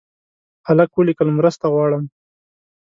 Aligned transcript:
هلک 0.67 0.89
ولیکل 0.95 1.29
مرسته 1.37 1.65
غواړم. 1.73 2.03